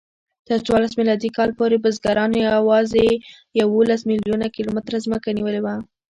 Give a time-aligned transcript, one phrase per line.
[0.47, 3.05] تر څوارلس میلادي کال پورې بزګرانو یواځې
[3.61, 5.75] یوولس میلیونه کیلومتره ځمکه نیولې وه.